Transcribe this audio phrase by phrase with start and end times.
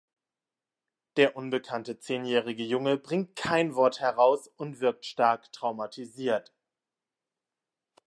[1.15, 6.51] Der unbekannte zehnjährige Junge bringt kein Wort heraus und wirkt stark traumatisiert.